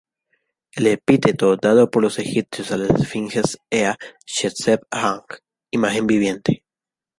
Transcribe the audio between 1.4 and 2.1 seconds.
dado por